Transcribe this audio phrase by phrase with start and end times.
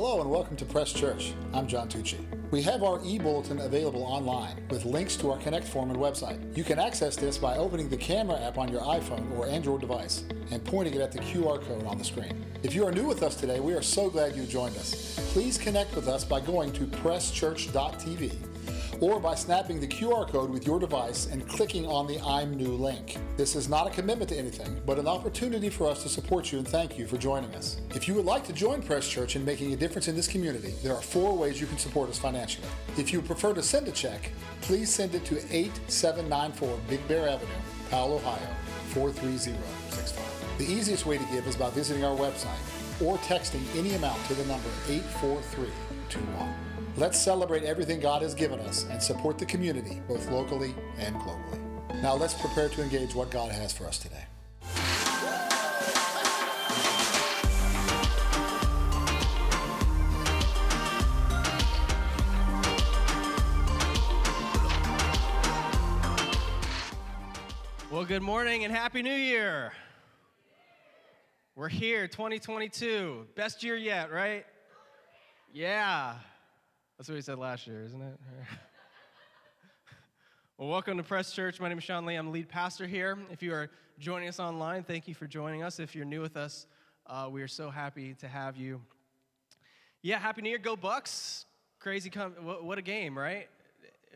[0.00, 1.32] Hello and welcome to Press Church.
[1.52, 2.24] I'm John Tucci.
[2.52, 6.56] We have our e-bulletin available online with links to our Connect form and website.
[6.56, 10.22] You can access this by opening the camera app on your iPhone or Android device
[10.52, 12.44] and pointing it at the QR code on the screen.
[12.62, 15.18] If you are new with us today, we are so glad you joined us.
[15.32, 18.47] Please connect with us by going to presschurch.tv
[19.00, 22.72] or by snapping the QR code with your device and clicking on the I'm New
[22.72, 23.16] link.
[23.36, 26.58] This is not a commitment to anything, but an opportunity for us to support you
[26.58, 27.80] and thank you for joining us.
[27.94, 30.74] If you would like to join Press Church in making a difference in this community,
[30.82, 32.66] there are four ways you can support us financially.
[32.96, 37.50] If you prefer to send a check, please send it to 8794 Big Bear Avenue,
[37.90, 38.54] Powell, Ohio
[38.88, 40.58] 43065.
[40.58, 42.58] The easiest way to give is by visiting our website
[43.00, 46.67] or texting any amount to the number 84321.
[46.98, 52.02] Let's celebrate everything God has given us and support the community, both locally and globally.
[52.02, 54.24] Now let's prepare to engage what God has for us today.
[67.92, 69.72] Well, good morning and Happy New Year.
[71.54, 73.28] We're here, 2022.
[73.36, 74.44] Best year yet, right?
[75.52, 76.16] Yeah.
[76.98, 78.18] That's what we said last year, isn't it?
[80.58, 81.60] well, welcome to Press Church.
[81.60, 82.16] My name is Sean Lee.
[82.16, 83.16] I'm the lead pastor here.
[83.30, 85.78] If you are joining us online, thank you for joining us.
[85.78, 86.66] If you're new with us,
[87.06, 88.80] uh, we are so happy to have you.
[90.02, 90.58] Yeah, Happy New Year.
[90.58, 91.46] Go Bucks.
[91.78, 92.10] Crazy.
[92.10, 93.48] Com- what, what a game, right?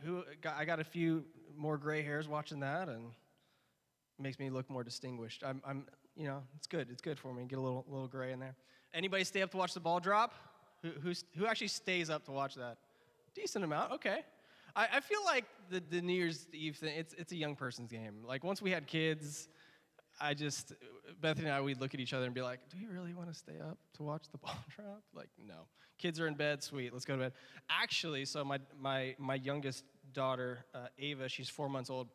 [0.04, 1.24] Who, I got a few
[1.56, 3.12] more gray hairs watching that, and
[4.18, 5.44] makes me look more distinguished.
[5.46, 6.88] I'm, I'm, you know, it's good.
[6.90, 7.44] It's good for me.
[7.44, 8.56] Get a little, little gray in there.
[8.92, 10.34] Anybody stay up to watch the ball drop?
[10.82, 12.78] Who, who actually stays up to watch that?
[13.34, 13.92] Decent amount.
[13.92, 14.20] Okay.
[14.74, 16.96] I, I feel like the, the New Year's Eve thing.
[16.96, 18.24] It's, it's a young person's game.
[18.26, 19.48] Like once we had kids,
[20.20, 20.72] I just
[21.20, 23.28] Bethany and I we'd look at each other and be like, "Do we really want
[23.28, 25.66] to stay up to watch the ball drop?" Like, no.
[25.98, 26.62] Kids are in bed.
[26.62, 26.92] Sweet.
[26.92, 27.32] Let's go to bed.
[27.70, 32.08] Actually, so my my my youngest daughter, uh, Ava, she's four months old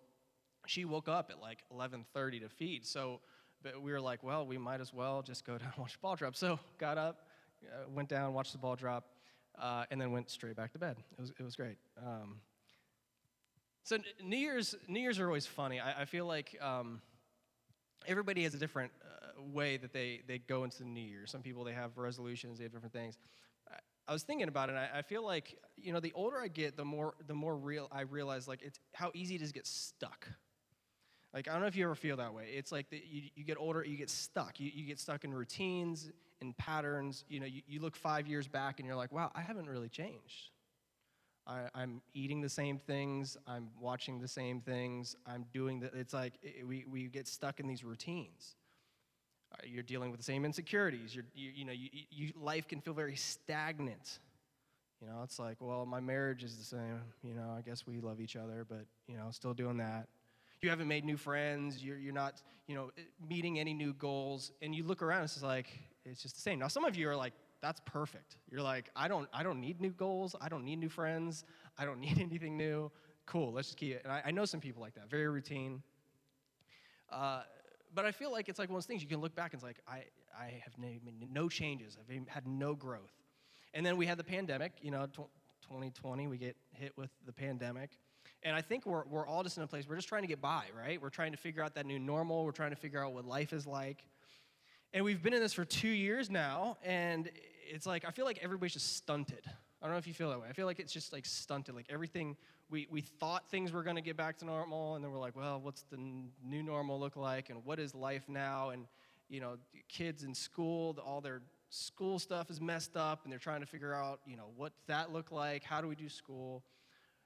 [0.67, 2.85] she woke up at like 11:30 to feed.
[2.85, 3.21] So
[3.63, 6.15] but we were like, well, we might as well just go down and watch ball
[6.15, 6.35] drop.
[6.35, 7.26] So got up,
[7.63, 9.05] uh, went down, watched the ball drop,
[9.59, 10.97] uh, and then went straight back to bed.
[11.17, 11.77] It was it was great.
[12.05, 12.39] Um,
[13.83, 15.79] so New Year's New Year's are always funny.
[15.79, 17.01] I, I feel like um,
[18.05, 21.25] everybody has a different uh, way that they they go into the New Year.
[21.25, 23.17] Some people they have resolutions, they have different things.
[24.09, 24.75] I was thinking about it.
[24.75, 27.87] I, I feel like you know the older I get, the more the more real
[27.91, 30.27] I realize like it's how easy it is to get stuck
[31.33, 32.45] like, I don't know if you ever feel that way.
[32.55, 34.59] It's like the, you, you get older, you get stuck.
[34.59, 36.09] You, you get stuck in routines,
[36.41, 37.25] in patterns.
[37.29, 39.89] You know, you, you look five years back and you're like, wow, I haven't really
[39.89, 40.51] changed.
[41.45, 43.37] I, am eating the same things.
[43.47, 45.15] I'm watching the same things.
[45.25, 48.55] I'm doing the, it's like it, we, we get stuck in these routines.
[49.53, 51.15] Uh, you're dealing with the same insecurities.
[51.15, 54.19] You're, you, you know, you, you, life can feel very stagnant.
[55.01, 56.99] You know, it's like, well, my marriage is the same.
[57.23, 60.07] You know, I guess we love each other, but, you know, still doing that
[60.61, 62.91] you haven't made new friends, you're, you're not, you know,
[63.29, 65.67] meeting any new goals, and you look around, it's like,
[66.09, 66.59] it's just the same.
[66.59, 68.37] Now, some of you are like, that's perfect.
[68.51, 71.43] You're like, I don't, I don't need new goals, I don't need new friends,
[71.77, 72.91] I don't need anything new.
[73.25, 74.01] Cool, let's just keep it.
[74.03, 75.81] And I, I know some people like that, very routine.
[77.11, 77.41] Uh,
[77.93, 79.59] but I feel like it's like one of those things you can look back and
[79.59, 80.03] it's like, I,
[80.37, 81.01] I have made
[81.31, 83.13] no changes, I've had no growth.
[83.73, 87.91] And then we had the pandemic, you know, 2020, we get hit with the pandemic.
[88.43, 90.41] And I think we're, we're all just in a place, we're just trying to get
[90.41, 91.01] by, right?
[91.01, 92.45] We're trying to figure out that new normal.
[92.45, 94.03] We're trying to figure out what life is like.
[94.97, 97.29] And we've been in this for two years now, and
[97.69, 99.45] it's like, I feel like everybody's just stunted.
[99.45, 100.47] I don't know if you feel that way.
[100.49, 101.75] I feel like it's just like stunted.
[101.75, 102.35] Like everything,
[102.71, 105.35] we, we thought things were going to get back to normal, and then we're like,
[105.35, 108.71] well, what's the new normal look like, and what is life now?
[108.71, 108.87] And,
[109.29, 109.57] you know,
[109.87, 113.93] kids in school, all their school stuff is messed up, and they're trying to figure
[113.93, 115.63] out, you know, what that look like?
[115.63, 116.63] How do we do school?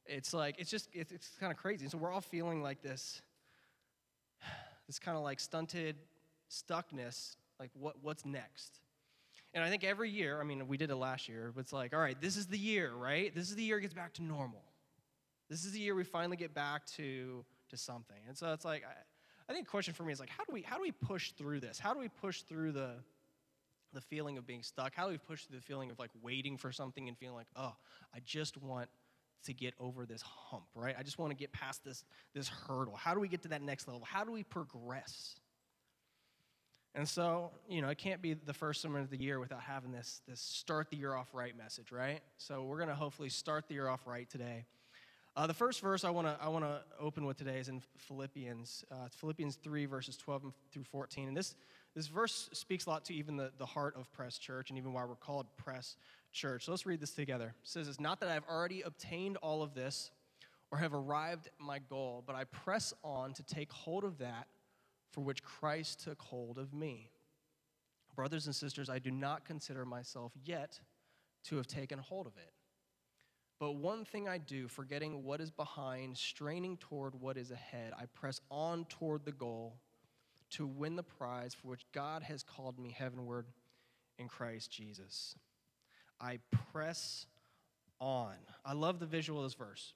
[0.06, 1.88] It's like, it's just, it's, it's kind of crazy.
[1.88, 3.22] so we're all feeling like this,
[4.88, 5.96] this kind of like stunted
[6.52, 8.80] stuckness, like what, what's next?
[9.54, 11.94] And I think every year, I mean, we did it last year, but it's like,
[11.94, 13.34] all right, this is the year, right?
[13.36, 14.64] This is the year it gets back to normal.
[15.48, 18.18] This is the year we finally get back to, to something.
[18.28, 18.94] And so it's like, I,
[19.48, 21.34] I think the question for me is like, how do we, how do we push
[21.34, 21.78] through this?
[21.78, 22.94] How do we push through the,
[23.94, 24.96] the feeling of being stuck?
[24.96, 27.50] How do we push through the feeling of like waiting for something and feeling like,
[27.56, 27.76] oh,
[28.16, 28.90] I just want
[29.44, 30.96] to get over this hump, right?
[30.98, 32.96] I just want to get past this, this hurdle.
[32.96, 34.02] How do we get to that next level?
[34.06, 35.36] How do we progress?
[36.94, 39.92] And so, you know, it can't be the first sermon of the year without having
[39.92, 42.20] this, this start the year off right message, right?
[42.38, 44.66] So we're going to hopefully start the year off right today.
[45.38, 47.82] Uh, the first verse I want to I want to open with today is in
[47.98, 48.84] Philippians.
[48.92, 51.30] Uh, Philippians 3 verses 12 through 14.
[51.30, 51.56] And this
[51.96, 54.94] this verse speaks a lot to even the, the heart of Press Church and even
[54.94, 55.96] why we're called Press
[56.32, 56.66] Church.
[56.66, 57.48] So let's read this together.
[57.48, 60.12] It says, It's not that I've already obtained all of this
[60.72, 64.48] or have arrived at my goal, but I press on to take hold of that
[65.12, 67.10] for which Christ took hold of me.
[68.16, 70.80] Brothers and sisters, I do not consider myself yet
[71.46, 72.52] to have taken hold of it.
[73.60, 78.06] But one thing I do, forgetting what is behind, straining toward what is ahead, I
[78.08, 79.78] press on toward the goal
[80.52, 83.46] to win the prize for which God has called me heavenward
[84.18, 85.36] in Christ Jesus.
[86.20, 86.40] I
[86.72, 87.28] press
[88.00, 88.34] on.
[88.66, 89.94] I love the visual of this verse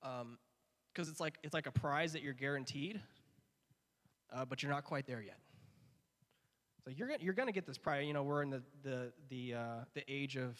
[0.00, 0.38] because um,
[0.96, 3.00] it's like it's like a prize that you're guaranteed,
[4.32, 5.38] uh, but you're not quite there yet.
[6.84, 8.06] So you're gonna, you're gonna get this prize.
[8.06, 10.58] You know, we're in the the the uh, the age of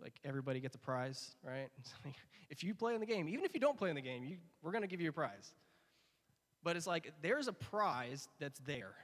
[0.00, 1.68] like everybody gets a prize, right?
[2.50, 4.36] if you play in the game, even if you don't play in the game, you,
[4.62, 5.52] we're gonna give you a prize.
[6.62, 8.94] But it's like there's a prize that's there.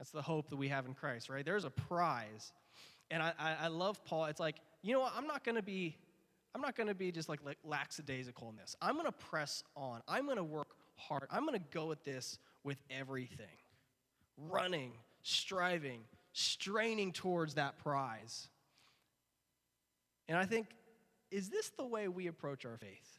[0.00, 1.44] That's the hope that we have in Christ, right?
[1.44, 2.54] There's a prize.
[3.10, 4.24] And I, I, I love Paul.
[4.24, 5.12] It's like, you know what?
[5.14, 5.94] I'm not going to be,
[6.54, 8.74] I'm not to be just like, like lackadaisical in this.
[8.80, 10.00] I'm going to press on.
[10.08, 10.68] I'm going to work
[11.00, 11.26] hard.
[11.30, 13.46] I'm going to go at this with everything.
[14.36, 14.92] Running,
[15.22, 16.00] striving,
[16.32, 18.48] straining towards that prize.
[20.28, 20.68] And I think,
[21.30, 23.18] is this the way we approach our faith?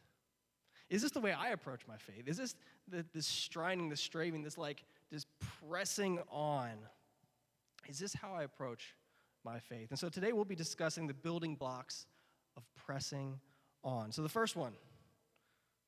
[0.90, 2.26] Is this the way I approach my faith?
[2.26, 2.54] Is this
[2.88, 5.26] the, this striving, this striving, this like, this
[5.60, 6.70] pressing on?
[7.88, 8.94] Is this how I approach
[9.44, 9.88] my faith?
[9.90, 12.06] And so today we'll be discussing the building blocks
[12.56, 13.40] of pressing
[13.82, 14.12] on.
[14.12, 14.72] So the first one,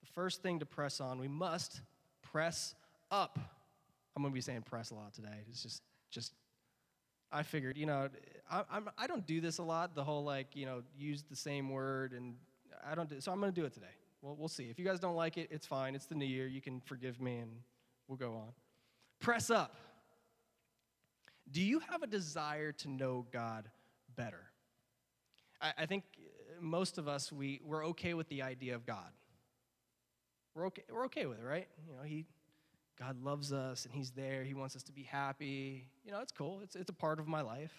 [0.05, 1.81] the first thing to press on, we must
[2.23, 2.75] press
[3.11, 3.39] up.
[4.15, 5.45] I'm going to be saying press a lot today.
[5.49, 6.33] It's just, just,
[7.33, 8.11] I figured, you know,
[8.51, 9.95] I, I'm, I don't do this a lot.
[9.95, 12.35] The whole like, you know, use the same word, and
[12.87, 13.19] I don't do.
[13.21, 13.87] So I'm going to do it today.
[14.21, 14.65] Well, we'll see.
[14.65, 15.95] If you guys don't like it, it's fine.
[15.95, 16.47] It's the new year.
[16.47, 17.51] You can forgive me and
[18.09, 18.53] we'll go on.
[19.21, 19.77] Press up.
[21.51, 23.69] Do you have a desire to know God
[24.17, 24.41] better?
[25.61, 26.05] I, I think
[26.61, 29.11] most of us, we, we're okay with the idea of God.
[30.55, 31.67] We're okay, we're okay with it, right?
[31.89, 32.27] You know, he,
[32.99, 34.45] God loves us and He's there.
[34.45, 35.89] He wants us to be happy.
[36.05, 36.61] You know, it's cool.
[36.63, 37.73] It's, it's a part of my life.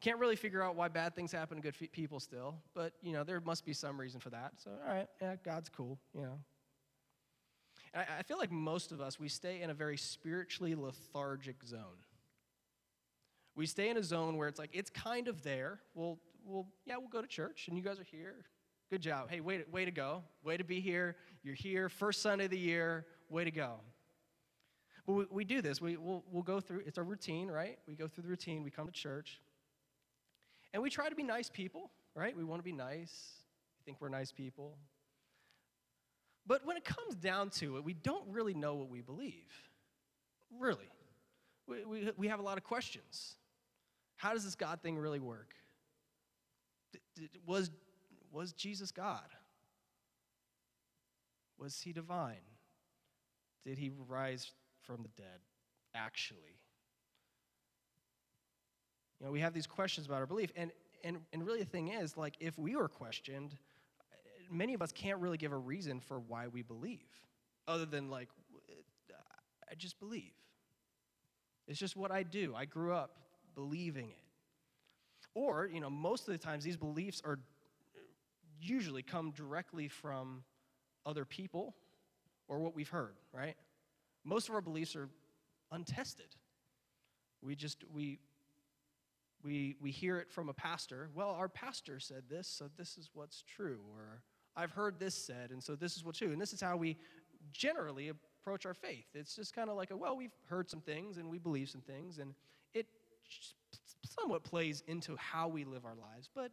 [0.00, 3.22] Can't really figure out why bad things happen to good people still, but you know,
[3.22, 4.52] there must be some reason for that.
[4.56, 6.38] So, all right, yeah, God's cool, you know.
[7.94, 12.04] I, I feel like most of us, we stay in a very spiritually lethargic zone.
[13.56, 15.80] We stay in a zone where it's like, it's kind of there.
[15.94, 18.46] We'll, we'll, yeah, we'll go to church, and you guys are here.
[18.90, 19.30] Good job.
[19.30, 20.24] Hey, way to, way to go.
[20.42, 21.14] Way to be here.
[21.44, 21.88] You're here.
[21.88, 23.06] First Sunday of the year.
[23.28, 23.74] Way to go.
[25.06, 25.80] But we, we do this.
[25.80, 27.78] We, we'll, we'll go through, it's a routine, right?
[27.86, 28.64] We go through the routine.
[28.64, 29.40] We come to church.
[30.74, 32.36] And we try to be nice people, right?
[32.36, 33.34] We want to be nice.
[33.78, 34.76] We think we're nice people.
[36.44, 39.52] But when it comes down to it, we don't really know what we believe.
[40.58, 40.90] Really.
[41.68, 43.36] We, we, we have a lot of questions.
[44.16, 45.54] How does this God thing really work?
[47.46, 47.70] was,
[48.30, 49.34] was Jesus God?
[51.58, 52.36] Was he divine?
[53.64, 55.40] Did he rise from the dead,
[55.94, 56.58] actually?
[59.18, 60.50] You know, we have these questions about our belief.
[60.56, 60.70] And,
[61.04, 63.54] and, and really, the thing is, like, if we were questioned,
[64.50, 67.08] many of us can't really give a reason for why we believe,
[67.68, 68.28] other than, like,
[69.70, 70.32] I just believe.
[71.68, 72.54] It's just what I do.
[72.56, 73.16] I grew up
[73.54, 74.24] believing it.
[75.34, 77.38] Or, you know, most of the times these beliefs are
[78.60, 80.44] usually come directly from
[81.06, 81.74] other people
[82.48, 83.56] or what we've heard, right?
[84.24, 85.08] Most of our beliefs are
[85.72, 86.26] untested.
[87.42, 88.18] We just, we,
[89.42, 91.08] we, we hear it from a pastor.
[91.14, 93.80] Well, our pastor said this, so this is what's true.
[93.92, 94.22] Or
[94.56, 96.32] I've heard this said, and so this is what's true.
[96.32, 96.96] And this is how we
[97.52, 99.06] generally approach our faith.
[99.14, 101.80] It's just kind of like a, well, we've heard some things and we believe some
[101.80, 102.34] things, and
[102.74, 102.86] it
[104.04, 106.28] somewhat plays into how we live our lives.
[106.34, 106.50] But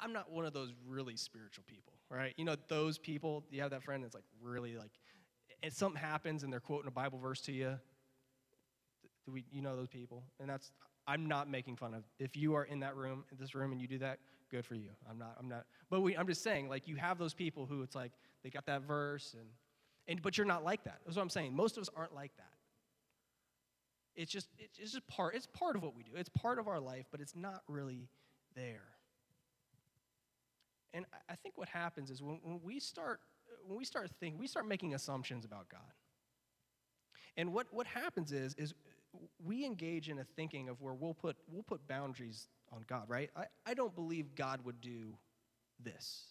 [0.00, 2.34] I'm not one of those really spiritual people, right?
[2.36, 4.92] You know, those people, you have that friend that's like really like,
[5.62, 7.78] and something happens and they're quoting a Bible verse to you.
[9.24, 10.22] Do we, you know those people?
[10.38, 10.70] And that's,
[11.06, 12.04] I'm not making fun of.
[12.18, 14.18] If you are in that room, in this room, and you do that,
[14.50, 14.90] good for you.
[15.08, 15.36] I'm not.
[15.38, 15.64] I'm not.
[15.90, 18.12] But we, I'm just saying, like you have those people who it's like
[18.42, 19.48] they got that verse, and
[20.08, 21.00] and but you're not like that.
[21.04, 21.54] That's what I'm saying.
[21.54, 22.52] Most of us aren't like that.
[24.14, 25.34] It's just it's just part.
[25.34, 26.12] It's part of what we do.
[26.16, 28.08] It's part of our life, but it's not really
[28.54, 28.95] there.
[30.94, 33.20] And I think what happens is when, when we start
[33.66, 35.80] when we start thinking, we start making assumptions about God.
[37.36, 38.74] And what, what happens is, is
[39.44, 43.30] we engage in a thinking of where we'll put, we'll put boundaries on God, right?
[43.36, 45.14] I, I don't believe God would do
[45.82, 46.24] this.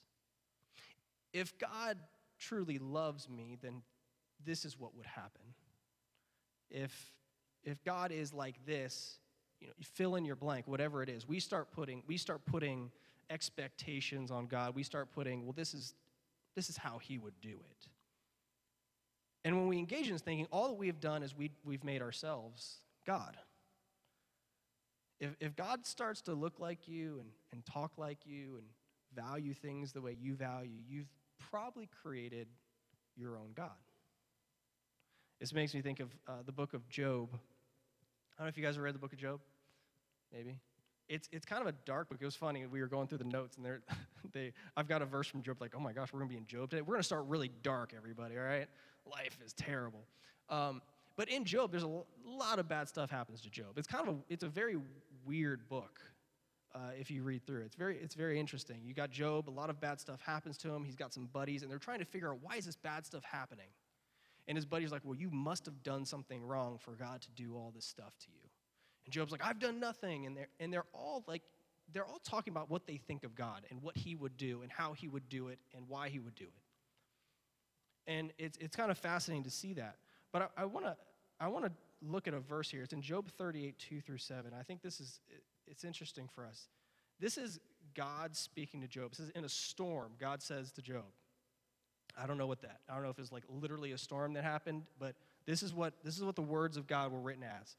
[1.33, 1.97] If God
[2.39, 3.81] truly loves me, then
[4.43, 5.41] this is what would happen.
[6.69, 7.11] If
[7.63, 9.17] if God is like this,
[9.59, 11.27] you know, fill in your blank, whatever it is.
[11.27, 12.91] We start putting we start putting
[13.29, 14.75] expectations on God.
[14.75, 15.93] We start putting, well, this is
[16.55, 17.87] this is how he would do it.
[19.43, 21.83] And when we engage in this thinking, all that we have done is we, we've
[21.83, 23.37] made ourselves God.
[25.19, 28.65] If, if God starts to look like you and, and talk like you and
[29.15, 31.09] value things the way you value, you've
[31.51, 32.47] probably created
[33.15, 33.69] your own God.
[35.39, 37.29] This makes me think of uh, the book of Job.
[37.33, 39.39] I don't know if you guys have read the book of Job.
[40.33, 40.57] Maybe.
[41.07, 42.17] It's, it's kind of a dark book.
[42.19, 42.65] It was funny.
[42.65, 43.65] We were going through the notes, and
[44.33, 46.47] they, I've got a verse from Job like, oh my gosh, we're to be in
[46.47, 46.81] Job today.
[46.81, 48.67] We're to start really dark, everybody, all right?
[49.05, 50.01] Life is terrible.
[50.49, 50.81] Um,
[51.15, 53.77] but in Job, there's a lot of bad stuff happens to Job.
[53.77, 54.77] It's kind of a, it's a very
[55.25, 56.01] weird book
[56.73, 57.65] uh, if you read through it.
[57.65, 58.81] It's very, it's very interesting.
[58.83, 60.83] You got Job, a lot of bad stuff happens to him.
[60.83, 63.23] He's got some buddies, and they're trying to figure out why is this bad stuff
[63.23, 63.67] happening?
[64.47, 67.55] And his buddy's like, well, you must have done something wrong for God to do
[67.55, 68.44] all this stuff to you.
[69.05, 70.25] And Job's like, I've done nothing.
[70.25, 71.43] And they're, and they're all like,
[71.93, 74.71] they're all talking about what they think of God and what he would do and
[74.71, 78.11] how he would do it and why he would do it.
[78.11, 79.97] And it's, it's kind of fascinating to see that.
[80.31, 80.95] But I, I want to
[81.39, 81.71] I wanna
[82.01, 82.81] look at a verse here.
[82.83, 84.51] It's in Job 38, 2 through 7.
[84.57, 85.19] I think this is,
[85.67, 86.67] it's interesting for us.
[87.19, 87.59] This is
[87.93, 89.11] God speaking to Job.
[89.11, 91.05] It says, in a storm, God says to Job,
[92.17, 94.43] I don't know what that, I don't know if it's like literally a storm that
[94.43, 97.75] happened, but this is what, this is what the words of God were written as.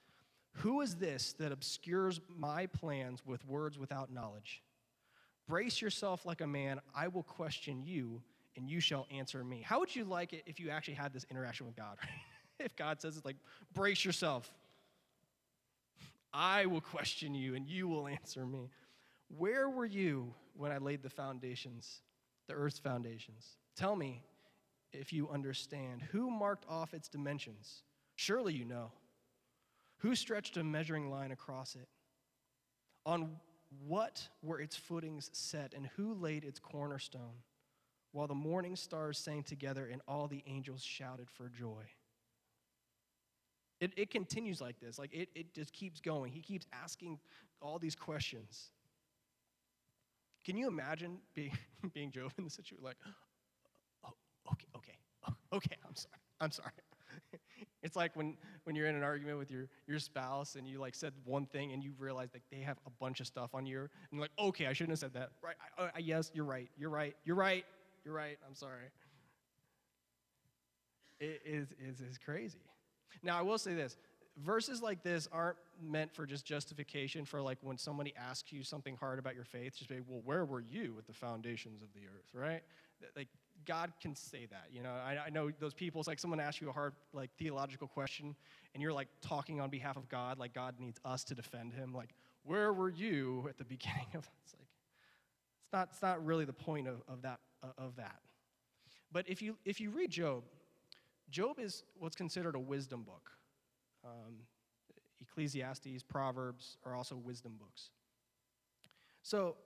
[0.60, 4.62] Who is this that obscures my plans with words without knowledge?
[5.46, 8.22] Brace yourself like a man, I will question you,
[8.56, 9.62] and you shall answer me.
[9.62, 11.98] How would you like it if you actually had this interaction with God?
[12.58, 13.36] if God says it's like,
[13.75, 14.50] brace yourself.
[16.32, 18.70] I will question you, and you will answer me.
[19.28, 22.00] Where were you when I laid the foundations,
[22.48, 23.56] the earth's foundations?
[23.76, 24.22] Tell me
[24.92, 26.02] if you understand.
[26.12, 27.82] Who marked off its dimensions?
[28.16, 28.90] Surely you know.
[30.06, 31.88] Who stretched a measuring line across it?
[33.06, 33.40] On
[33.88, 37.42] what were its footings set, and who laid its cornerstone?
[38.12, 41.82] While the morning stars sang together and all the angels shouted for joy.
[43.80, 44.96] It, it continues like this.
[44.96, 46.30] Like it, it just keeps going.
[46.30, 47.18] He keeps asking
[47.60, 48.70] all these questions.
[50.44, 51.58] Can you imagine being,
[51.94, 52.84] being Job in the situation?
[52.84, 52.96] Like,
[54.04, 54.12] oh,
[54.52, 56.70] okay, okay, okay, I'm sorry, I'm sorry.
[57.86, 60.94] It's like when, when you're in an argument with your, your spouse and you like
[60.94, 63.80] said one thing and you realize that they have a bunch of stuff on you
[63.80, 65.30] and you're like, okay, I shouldn't have said that.
[65.42, 67.64] Right, I, I, yes, you're right, you're right, you're right,
[68.04, 68.90] you're right, I'm sorry.
[71.20, 72.58] It is, is, is crazy.
[73.22, 73.96] Now, I will say this
[74.44, 78.96] verses like this aren't meant for just justification for like when somebody asks you something
[78.96, 82.00] hard about your faith, just be, well, where were you with the foundations of the
[82.00, 82.62] earth, right?
[83.16, 83.28] Like
[83.66, 84.68] God can say that.
[84.73, 86.00] You know, I, I know those people.
[86.00, 88.35] It's like someone asks you a hard, like theological question,
[88.75, 91.92] and you're like talking on behalf of God, like God needs us to defend Him.
[91.92, 92.11] Like,
[92.44, 94.28] where were you at the beginning of?
[94.44, 94.68] It's like,
[95.64, 95.88] it's not.
[95.92, 97.40] It's not really the point of, of that.
[97.78, 98.20] Of that.
[99.11, 100.44] But if you if you read Job,
[101.30, 103.32] Job is what's considered a wisdom book.
[104.04, 104.35] Um,
[105.20, 107.90] Ecclesiastes, Proverbs are also wisdom books.
[109.23, 109.56] So,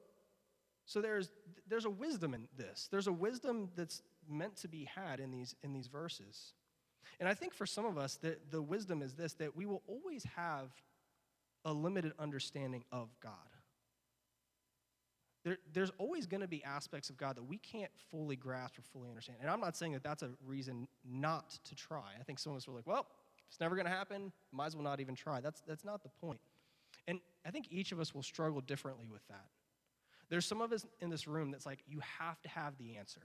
[0.91, 1.31] so there's,
[1.69, 2.89] there's a wisdom in this.
[2.91, 6.53] There's a wisdom that's meant to be had in these, in these verses.
[7.21, 9.83] And I think for some of us, the, the wisdom is this that we will
[9.87, 10.73] always have
[11.65, 13.35] a limited understanding of God.
[15.45, 18.83] There, there's always going to be aspects of God that we can't fully grasp or
[18.83, 19.39] fully understand.
[19.41, 22.17] And I'm not saying that that's a reason not to try.
[22.19, 23.07] I think some of us are like, well,
[23.49, 24.33] it's never going to happen.
[24.51, 25.41] Might as well not even try.
[25.41, 26.41] That's, that's not the point.
[27.07, 29.47] And I think each of us will struggle differently with that.
[30.31, 33.21] There's some of us in this room that's like, you have to have the answer.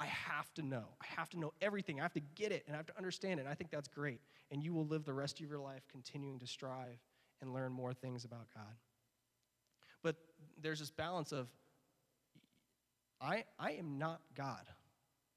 [0.00, 0.84] I have to know.
[1.00, 2.00] I have to know everything.
[2.00, 3.44] I have to get it and I have to understand it.
[3.44, 4.20] And I think that's great.
[4.50, 6.98] And you will live the rest of your life continuing to strive
[7.40, 8.74] and learn more things about God.
[10.02, 10.16] But
[10.60, 11.48] there's this balance of,
[13.20, 14.64] I, I am not God.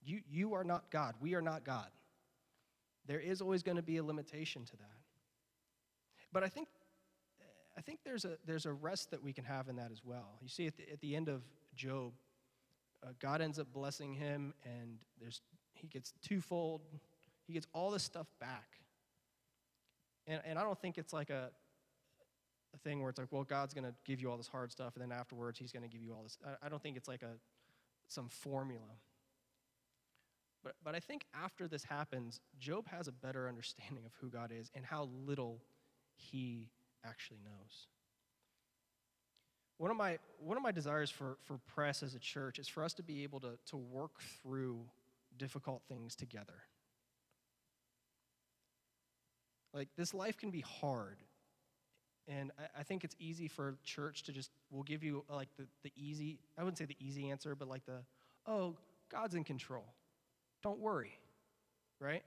[0.03, 1.15] You, you are not God.
[1.21, 1.88] We are not God
[3.09, 4.98] there is always going to be a limitation to that.
[6.31, 6.67] But I think,
[7.79, 10.38] I think there's, a, there's a rest that we can have in that as well.
[10.41, 11.43] You see, at the, at the end of
[11.77, 12.12] Job,
[13.01, 15.39] uh, God ends up blessing him, and there's,
[15.71, 16.81] he gets twofold.
[17.48, 18.67] He gets all this stuff back.
[20.27, 21.51] And, and I don't think it's like a,
[22.74, 24.98] a thing where it's like, well, God's going to give you all this hard stuff,
[24.98, 26.38] and then afterwards he's going to give you all this.
[26.45, 27.38] I, I don't think it's like a,
[28.09, 28.91] some formula.
[30.65, 34.51] But, but I think after this happens, Job has a better understanding of who God
[34.51, 35.62] is and how little
[36.17, 36.67] he
[37.06, 37.88] actually knows.
[39.77, 42.84] One of my, one of my desires for, for press as a church is for
[42.84, 44.79] us to be able to, to work through
[45.38, 46.62] difficult things together.
[49.74, 51.18] Like, this life can be hard.
[52.27, 55.65] And I, I think it's easy for church to just, we'll give you like the,
[55.84, 58.00] the easy, I wouldn't say the easy answer, but like the,
[58.46, 58.75] oh,
[59.10, 59.86] God's in control.
[60.62, 61.18] Don't worry,
[62.01, 62.24] right?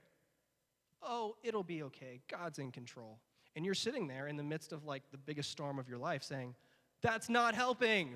[1.03, 2.21] Oh, it'll be okay.
[2.29, 3.19] God's in control.
[3.55, 6.23] And you're sitting there in the midst of like the biggest storm of your life
[6.23, 6.55] saying,
[7.01, 8.15] that's not helping.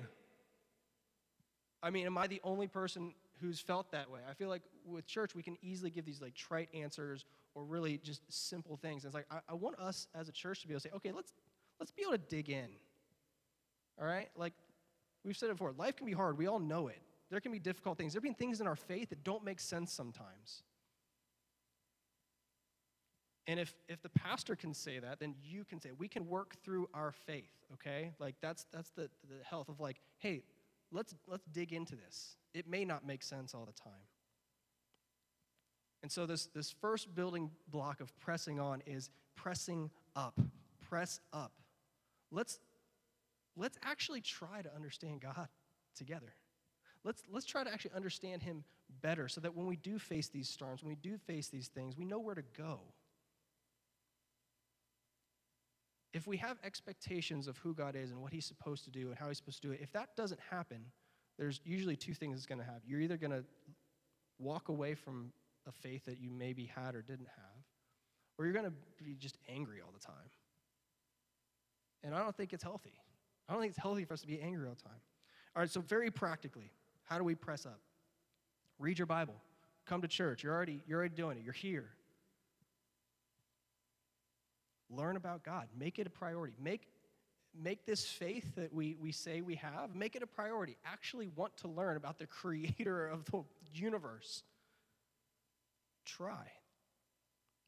[1.82, 4.20] I mean, am I the only person who's felt that way?
[4.28, 7.98] I feel like with church, we can easily give these like trite answers or really
[7.98, 9.04] just simple things.
[9.04, 10.94] And it's like, I, I want us as a church to be able to say,
[10.96, 11.32] okay, let's,
[11.78, 12.68] let's be able to dig in.
[14.00, 14.28] All right?
[14.36, 14.54] Like
[15.24, 16.36] we've said it before, life can be hard.
[16.36, 16.98] We all know it.
[17.30, 18.14] There can be difficult things.
[18.14, 20.62] There can be things in our faith that don't make sense sometimes.
[23.48, 26.54] And if, if the pastor can say that, then you can say, we can work
[26.62, 28.12] through our faith, okay?
[28.20, 30.42] Like that's, that's the, the health of like, hey,
[30.92, 32.36] let's, let's dig into this.
[32.52, 34.04] It may not make sense all the time.
[36.02, 40.38] And so this, this first building block of pressing on is pressing up.
[40.86, 41.52] Press up.
[42.30, 42.60] Let's,
[43.56, 45.48] let's actually try to understand God
[45.96, 46.34] together.
[47.02, 48.64] Let's, let's try to actually understand Him
[49.00, 51.96] better so that when we do face these storms, when we do face these things,
[51.96, 52.80] we know where to go
[56.12, 59.18] if we have expectations of who God is and what He's supposed to do and
[59.18, 60.84] how He's supposed to do it, if that doesn't happen,
[61.38, 62.82] there's usually two things that's going to happen.
[62.86, 63.44] You're either going to
[64.38, 65.32] walk away from
[65.66, 67.64] a faith that you maybe had or didn't have,
[68.38, 70.14] or you're going to be just angry all the time.
[72.02, 72.94] And I don't think it's healthy.
[73.48, 75.00] I don't think it's healthy for us to be angry all the time.
[75.56, 76.70] All right, so very practically,
[77.04, 77.80] how do we press up?
[78.78, 79.34] Read your Bible.
[79.86, 80.42] Come to church.
[80.42, 81.44] You're already, you're already doing it.
[81.44, 81.90] You're here.
[84.90, 85.68] Learn about God.
[85.78, 86.54] Make it a priority.
[86.60, 86.88] Make,
[87.54, 90.76] make this faith that we, we say we have, make it a priority.
[90.86, 93.42] Actually want to learn about the creator of the
[93.72, 94.42] universe.
[96.04, 96.46] Try.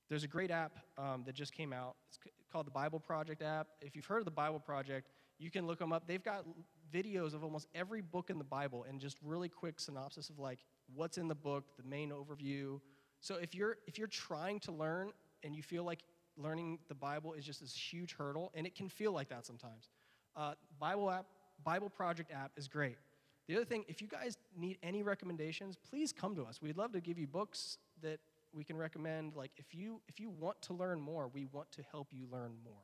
[0.09, 1.95] There's a great app um, that just came out.
[2.09, 2.19] It's
[2.51, 3.69] called the Bible Project app.
[3.81, 5.09] If you've heard of the Bible Project,
[5.39, 6.09] you can look them up.
[6.09, 6.45] They've got
[6.93, 10.59] videos of almost every book in the Bible and just really quick synopsis of like
[10.95, 12.81] what's in the book, the main overview.
[13.21, 15.13] So if you're if you're trying to learn
[15.45, 16.01] and you feel like
[16.37, 19.89] learning the Bible is just this huge hurdle, and it can feel like that sometimes.
[20.37, 21.27] Uh, Bible app,
[21.65, 22.97] Bible Project app is great.
[23.49, 26.63] The other thing, if you guys need any recommendations, please come to us.
[26.63, 28.21] We'd love to give you books that
[28.53, 29.35] we can recommend.
[29.35, 32.53] Like if you if you want to learn more, we want to help you learn
[32.65, 32.83] more.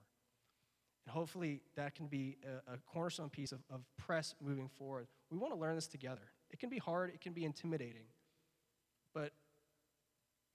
[1.07, 5.07] And hopefully that can be a, a cornerstone piece of, of press moving forward.
[5.31, 6.23] We want to learn this together.
[6.51, 8.07] It can be hard, it can be intimidating.
[9.15, 9.33] But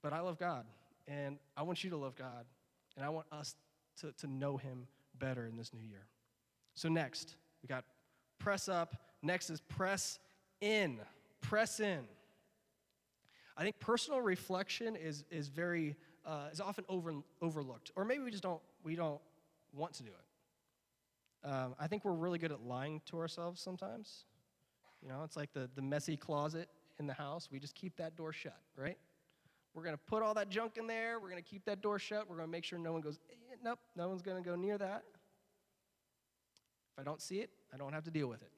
[0.02, 0.66] but I love God,
[1.06, 2.44] and I want you to love God.
[2.96, 3.54] And I want us
[4.00, 4.86] to, to know him
[5.18, 6.06] better in this new year.
[6.74, 7.84] So, next, we got
[8.38, 8.96] press up.
[9.22, 10.18] Next is press
[10.60, 10.98] in.
[11.40, 12.00] Press in.
[13.56, 17.92] I think personal reflection is, is very, uh, is often over, overlooked.
[17.96, 19.20] Or maybe we just don't, we don't
[19.72, 21.48] want to do it.
[21.48, 24.24] Um, I think we're really good at lying to ourselves sometimes.
[25.02, 27.48] You know, it's like the, the messy closet in the house.
[27.50, 28.96] We just keep that door shut, right?
[29.74, 31.18] We're going to put all that junk in there.
[31.18, 32.28] We're going to keep that door shut.
[32.28, 34.54] We're going to make sure no one goes, eh, nope, no one's going to go
[34.54, 35.02] near that.
[36.92, 38.50] If I don't see it, I don't have to deal with it.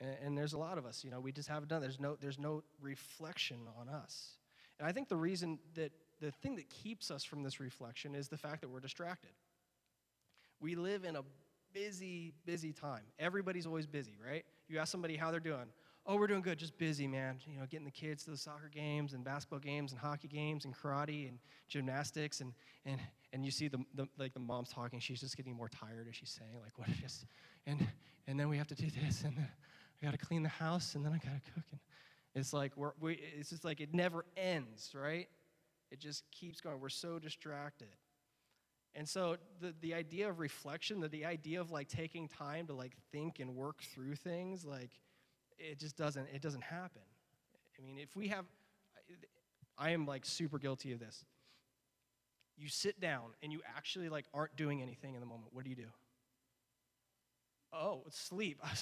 [0.00, 1.82] And, and there's a lot of us, you know, we just haven't done.
[1.82, 4.38] There's no, there's no reflection on us.
[4.78, 8.28] And I think the reason that the thing that keeps us from this reflection is
[8.28, 9.30] the fact that we're distracted.
[10.60, 11.22] We live in a
[11.74, 13.02] busy, busy time.
[13.18, 14.44] Everybody's always busy, right?
[14.68, 15.66] You ask somebody how they're doing.
[16.06, 17.38] Oh, we're doing good, just busy, man.
[17.46, 20.66] You know, getting the kids to the soccer games and basketball games and hockey games
[20.66, 21.38] and karate and
[21.68, 22.52] gymnastics and
[22.84, 23.00] and
[23.32, 26.14] and you see the, the like the mom's talking, she's just getting more tired as
[26.14, 27.24] she's saying, like, what just
[27.66, 27.86] and
[28.26, 29.48] and then we have to do this and then
[30.02, 31.80] I gotta clean the house and then I gotta cook and
[32.34, 35.28] it's like we're we, it's just like it never ends, right?
[35.90, 36.80] It just keeps going.
[36.80, 37.88] We're so distracted.
[38.96, 42.74] And so the, the idea of reflection, the, the idea of like taking time to
[42.74, 44.90] like think and work through things, like
[45.58, 47.02] it just doesn't it doesn't happen.
[47.78, 48.44] I mean if we have
[49.76, 51.24] i am like super guilty of this.
[52.56, 55.48] You sit down and you actually like aren't doing anything in the moment.
[55.52, 55.88] What do you do?
[57.72, 58.60] Oh sleep.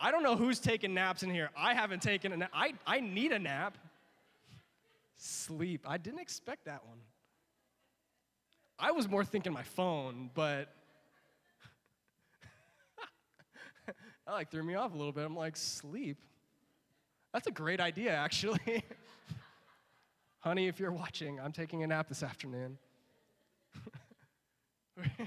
[0.00, 1.50] I don't know who's taking naps in here.
[1.56, 2.50] I haven't taken a nap.
[2.54, 3.76] I, I need a nap.
[5.18, 5.84] Sleep.
[5.86, 6.98] I didn't expect that one.
[8.78, 10.72] I was more thinking my phone but
[14.30, 15.24] that like threw me off a little bit.
[15.24, 16.16] I'm like, sleep?
[17.32, 18.84] That's a great idea, actually.
[20.38, 22.78] Honey, if you're watching, I'm taking a nap this afternoon.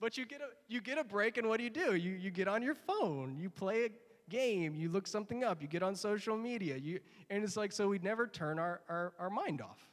[0.00, 1.96] but you get, a, you get a break, and what do you do?
[1.96, 3.90] You, you get on your phone, you play a
[4.30, 7.88] game, you look something up, you get on social media, you, and it's like, so
[7.88, 9.88] we never turn our, our, our mind off.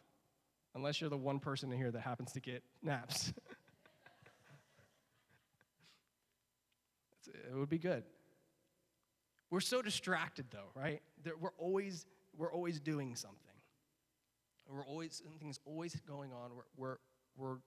[0.76, 3.34] unless you're the one person in here that happens to get naps.
[7.28, 8.04] it would be good.
[9.52, 11.02] We're so distracted though, right?
[11.24, 12.06] That we're always
[12.38, 13.40] we're always doing something.
[14.68, 16.52] We're always something's always going on.
[16.56, 16.98] We're, we're,
[17.38, 17.58] we're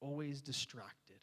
[0.00, 1.18] always distracted.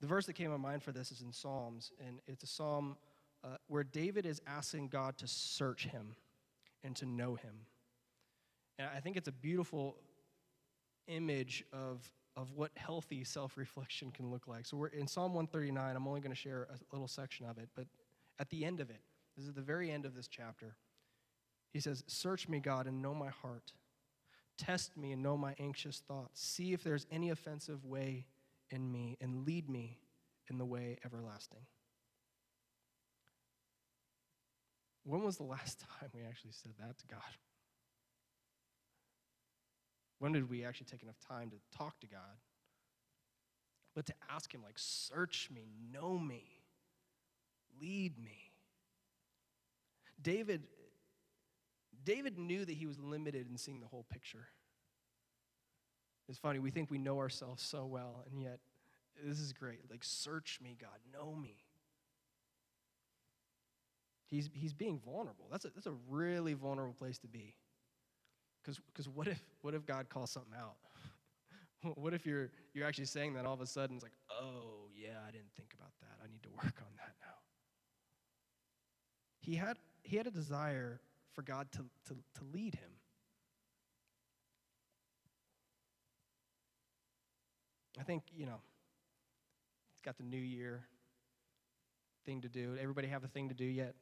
[0.00, 2.96] The verse that came to mind for this is in Psalms, and it's a psalm
[3.44, 6.14] uh, where David is asking God to search him
[6.82, 7.54] and to know him.
[8.78, 9.96] And I think it's a beautiful
[11.06, 12.10] image of,
[12.40, 14.64] of what healthy self reflection can look like.
[14.64, 15.94] So we're in Psalm 139.
[15.94, 17.86] I'm only going to share a little section of it, but
[18.38, 19.00] at the end of it,
[19.36, 20.76] this is the very end of this chapter.
[21.72, 23.72] He says, Search me, God, and know my heart.
[24.56, 26.42] Test me and know my anxious thoughts.
[26.42, 28.26] See if there's any offensive way
[28.70, 29.98] in me, and lead me
[30.48, 31.60] in the way everlasting.
[35.04, 37.20] When was the last time we actually said that to God?
[40.20, 42.38] When did we actually take enough time to talk to God?
[43.96, 46.44] But to ask Him, like, search me, know me,
[47.80, 48.52] lead me.
[50.22, 50.62] David
[52.04, 54.46] David knew that he was limited in seeing the whole picture.
[56.28, 58.60] It's funny, we think we know ourselves so well, and yet
[59.24, 59.80] this is great.
[59.90, 61.56] Like, search me, God, know me.
[64.26, 65.48] He's, he's being vulnerable.
[65.50, 67.56] That's a, that's a really vulnerable place to be.
[68.62, 70.76] Because what if, what if God calls something out?
[71.96, 75.18] what if you're, you're actually saying that all of a sudden it's like, oh, yeah,
[75.26, 76.18] I didn't think about that.
[76.22, 77.36] I need to work on that now.
[79.40, 81.00] He had, he had a desire
[81.32, 82.90] for God to, to, to lead him.
[87.98, 88.60] I think, you know,
[89.92, 90.86] it's got the new year
[92.24, 92.76] thing to do.
[92.80, 93.94] Everybody have a thing to do yet?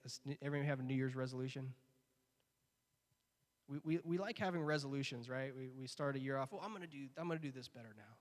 [0.42, 1.72] Everybody have a New Year's resolution?
[3.68, 5.54] We, we, we like having resolutions, right?
[5.54, 7.52] We, we start a year off, well, I'm going to do I'm going to do
[7.52, 8.16] this better now.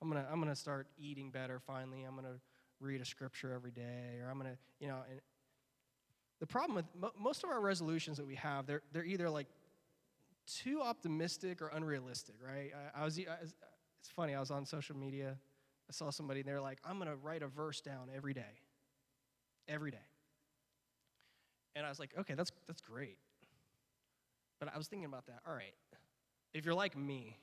[0.00, 2.04] I'm going to I'm going to start eating better finally.
[2.04, 2.40] I'm going to
[2.80, 5.20] read a scripture every day or I'm going to, you know, and
[6.40, 9.46] the problem with mo- most of our resolutions that we have, they're, they're either like
[10.46, 12.72] too optimistic or unrealistic, right?
[12.94, 13.54] I, I, was, I was,
[14.00, 15.36] it's funny, I was on social media.
[15.88, 18.60] I saw somebody, and they're like, I'm going to write a verse down every day.
[19.68, 19.98] Every day.
[21.74, 23.18] And I was like, okay, that's, that's great.
[24.58, 25.40] But I was thinking about that.
[25.46, 25.74] All right,
[26.54, 27.36] if you're like me,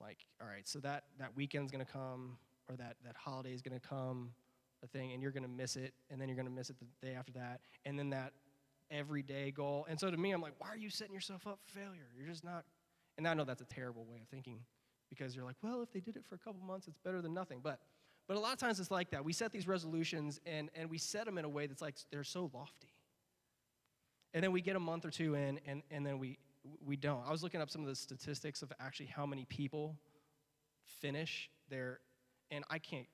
[0.00, 3.78] like, all right, so that, that weekend's to come, or that, that holiday is going
[3.78, 4.30] to come,
[4.82, 7.14] a thing and you're to miss it and then you're to miss it the day
[7.14, 8.32] after that and then that
[8.90, 9.86] everyday goal.
[9.88, 12.08] And so to me i'm like why are you setting yourself up for failure?
[12.16, 12.64] You're just not
[13.16, 14.60] and i know that's a terrible way of thinking
[15.10, 17.34] because you're like well if they did it for a couple months it's better than
[17.34, 17.60] nothing.
[17.62, 17.80] But
[18.26, 19.24] but a lot of times it's like that.
[19.24, 22.24] We set these resolutions and and we set them in a way that's like they're
[22.24, 22.88] so lofty
[24.34, 26.38] and then we get a month or two in and and then we
[26.84, 29.96] we don't i was looking up some of the statistics of actually how many people
[31.00, 32.00] finish their
[32.50, 33.06] and i can't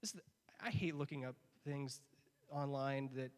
[0.00, 0.20] this is
[0.62, 2.00] I hate looking up things
[2.50, 3.32] online that,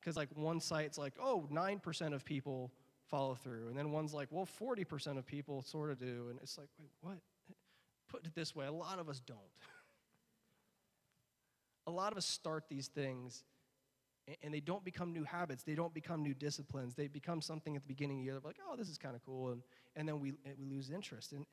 [0.00, 2.70] because like one site's like, oh, 9% of people
[3.06, 3.68] follow through.
[3.68, 6.26] And then one's like, well, 40% of people sort of do.
[6.30, 7.18] And it's like, wait, what?
[8.08, 9.38] Put it this way a lot of us don't.
[11.86, 13.44] a lot of us start these things
[14.42, 15.62] and they don't become new habits.
[15.62, 16.94] They don't become new disciplines.
[16.94, 19.24] They become something at the beginning of the year, like, oh, this is kind of
[19.24, 19.50] cool.
[19.50, 19.62] And,
[19.96, 21.32] and then we, we lose interest.
[21.32, 21.46] And,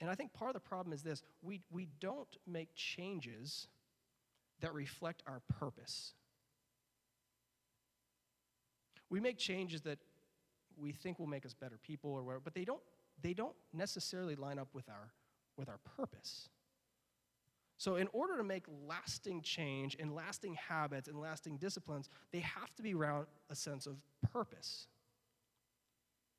[0.00, 3.68] and I think part of the problem is this we, we don't make changes
[4.60, 6.14] that reflect our purpose.
[9.08, 9.98] We make changes that
[10.76, 12.82] we think will make us better people or whatever, but they don't,
[13.22, 15.12] they don't necessarily line up with our,
[15.56, 16.48] with our purpose.
[17.78, 22.74] So, in order to make lasting change and lasting habits and lasting disciplines, they have
[22.76, 23.96] to be around a sense of
[24.32, 24.86] purpose.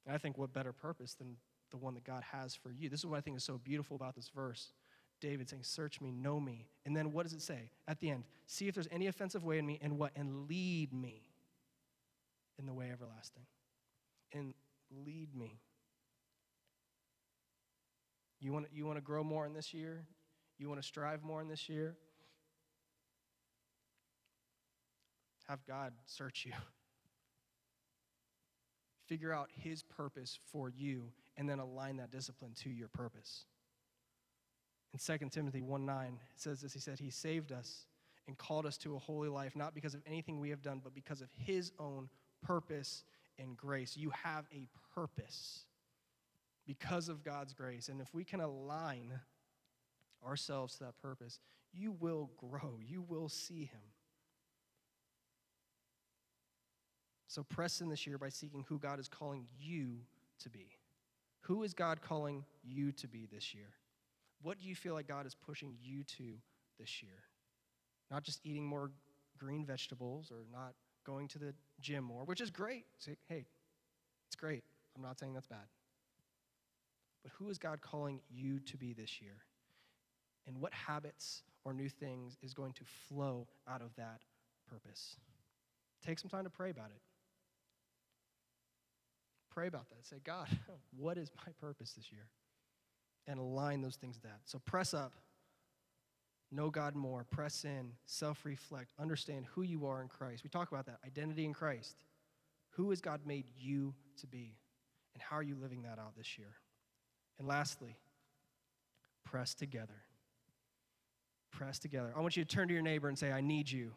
[0.06, 1.36] And I think what better purpose than
[1.70, 2.90] the one that God has for you?
[2.90, 4.72] This is what I think is so beautiful about this verse.
[5.20, 6.68] David saying, Search me, know me.
[6.86, 8.24] And then what does it say at the end?
[8.48, 10.12] See if there's any offensive way in me, and what?
[10.16, 11.22] And lead me
[12.58, 13.44] in the way everlasting.
[14.34, 14.54] And
[15.06, 15.60] lead me.
[18.40, 20.06] You want, you want to grow more in this year?
[20.58, 21.96] You want to strive more in this year?
[25.48, 26.54] Have God search you.
[29.08, 33.46] Figure out His purpose for you, and then align that discipline to your purpose.
[34.94, 37.86] In 2 Timothy 1 9, it says this He said, He saved us
[38.28, 40.94] and called us to a holy life, not because of anything we have done, but
[40.94, 42.10] because of His own
[42.46, 43.04] purpose
[43.40, 43.96] and grace.
[43.96, 45.64] You have a purpose
[46.66, 47.88] because of God's grace.
[47.88, 49.22] And if we can align
[50.26, 51.40] ourselves to that purpose,
[51.74, 53.82] you will grow, you will see Him.
[57.28, 59.98] So press in this year by seeking who God is calling you
[60.40, 60.70] to be.
[61.42, 63.70] Who is God calling you to be this year?
[64.42, 66.34] What do you feel like God is pushing you to
[66.80, 67.24] this year?
[68.10, 68.92] Not just eating more
[69.38, 70.74] green vegetables or not
[71.06, 72.86] going to the gym more, which is great.
[72.98, 73.46] Say, hey,
[74.28, 74.64] it's great.
[74.96, 75.68] I'm not saying that's bad.
[77.24, 79.44] But who is God calling you to be this year?
[80.48, 84.22] And what habits or new things is going to flow out of that
[84.70, 85.18] purpose?
[86.06, 87.02] Take some time to pray about it.
[89.52, 90.06] Pray about that.
[90.06, 90.48] Say, God,
[90.98, 92.28] what is my purpose this year?
[93.28, 94.40] And align those things to that.
[94.46, 95.14] So press up,
[96.52, 100.44] know God more, press in, self reflect, understand who you are in Christ.
[100.44, 102.04] We talk about that identity in Christ.
[102.72, 104.56] Who has God made you to be?
[105.14, 106.54] And how are you living that out this year?
[107.40, 107.98] And lastly,
[109.26, 110.07] press together.
[111.80, 112.14] Together.
[112.16, 113.92] I want you to turn to your neighbor and say, I need you.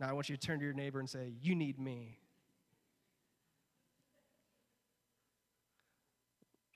[0.00, 2.18] Now I want you to turn to your neighbor and say, You need me.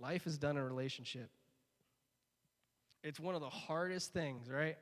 [0.00, 1.30] Life is done in relationship.
[3.02, 4.76] It's one of the hardest things, right?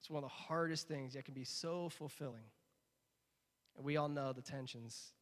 [0.00, 2.44] It's one of the hardest things that can be so fulfilling.
[3.76, 5.12] And we all know the tensions.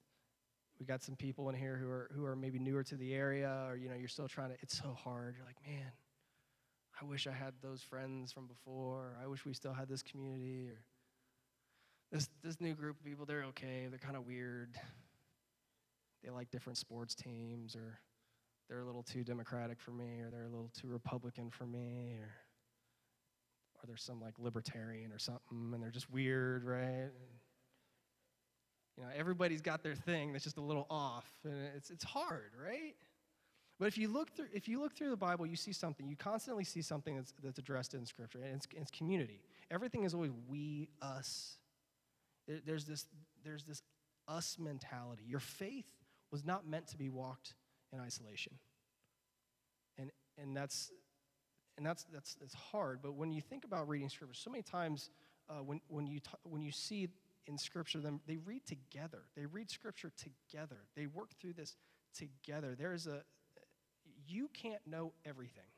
[0.79, 3.67] We got some people in here who are who are maybe newer to the area,
[3.69, 4.57] or you know, you're still trying to.
[4.61, 5.35] It's so hard.
[5.37, 5.93] You're like, man,
[7.01, 9.17] I wish I had those friends from before.
[9.23, 10.69] I wish we still had this community.
[10.69, 10.83] Or
[12.13, 13.87] this this new group of people, they're okay.
[13.89, 14.77] They're kind of weird.
[16.23, 17.99] They like different sports teams, or
[18.69, 22.19] they're a little too democratic for me, or they're a little too Republican for me,
[22.21, 22.31] or
[23.77, 27.11] or they're some like libertarian or something, and they're just weird, right?
[28.97, 32.53] You know, everybody's got their thing that's just a little off, and it's, it's hard,
[32.63, 32.95] right?
[33.81, 36.07] But if you look through, if you look through the Bible, you see something.
[36.07, 39.41] You constantly see something that's, that's addressed in Scripture, and it's, it's community.
[39.71, 41.57] Everything is always we, us.
[42.67, 43.07] there's this,
[43.43, 43.83] there's this
[44.29, 45.23] us mentality.
[45.27, 45.91] Your faith
[46.31, 47.55] was not meant to be walked
[47.91, 48.53] in isolation,
[49.97, 50.93] and and that's
[51.79, 53.01] and that's that's that's hard.
[53.03, 55.09] But when you think about reading Scripture, so many times
[55.49, 57.09] uh, when when you when you see
[57.47, 59.23] in Scripture, them they read together.
[59.35, 60.77] They read Scripture together.
[60.95, 61.77] They work through this
[62.15, 62.77] together.
[62.79, 63.23] There is a
[64.31, 65.71] you can't know everything,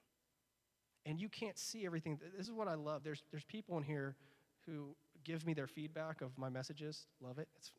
[1.06, 2.18] and you can't see everything.
[2.36, 3.02] This is what I love.
[3.04, 4.16] There's there's people in here
[4.66, 7.06] who give me their feedback of my messages.
[7.20, 7.48] Love it.
[7.56, 7.72] It's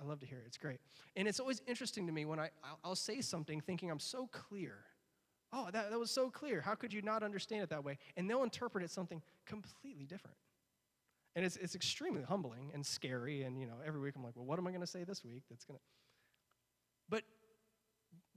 [0.00, 0.44] I love to hear it.
[0.46, 0.80] It's great.
[1.16, 4.28] And it's always interesting to me when I, I'll, I'll say something thinking I'm so
[4.32, 4.78] clear.
[5.52, 6.60] Oh, that, that was so clear.
[6.60, 7.98] How could you not understand it that way?
[8.16, 10.36] And they'll interpret it something completely different.
[11.36, 13.42] And it's, it's extremely humbling and scary.
[13.42, 15.24] And, you know, every week I'm like, well, what am I going to say this
[15.24, 15.84] week that's going to.
[17.08, 17.22] But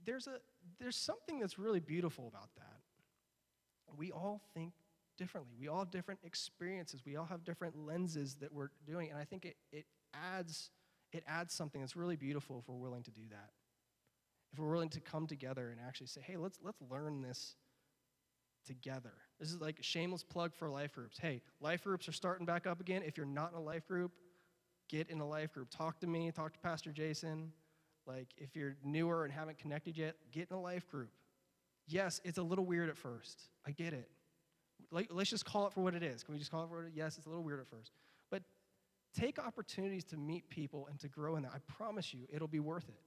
[0.04, 0.38] there's, a,
[0.78, 2.80] there's something that's really beautiful about that.
[3.96, 4.72] We all think
[5.16, 5.54] differently.
[5.58, 7.02] We all have different experiences.
[7.04, 9.10] We all have different lenses that we're doing.
[9.10, 10.70] And I think it, it, adds,
[11.12, 13.50] it adds something that's really beautiful if we're willing to do that.
[14.52, 17.56] If we're willing to come together and actually say, hey, let's, let's learn this
[18.66, 19.12] together.
[19.40, 21.18] This is like a shameless plug for life groups.
[21.18, 23.02] Hey, life groups are starting back up again.
[23.04, 24.12] If you're not in a life group,
[24.88, 25.68] get in a life group.
[25.70, 27.52] Talk to me, talk to Pastor Jason.
[28.08, 31.10] Like, if you're newer and haven't connected yet, get in a life group.
[31.86, 33.48] Yes, it's a little weird at first.
[33.66, 34.08] I get it.
[34.90, 36.22] Like, let's just call it for what it is.
[36.22, 36.96] Can we just call it for what it is?
[36.96, 37.92] Yes, it's a little weird at first.
[38.30, 38.42] But
[39.14, 41.52] take opportunities to meet people and to grow in that.
[41.54, 43.02] I promise you, it'll be worth it.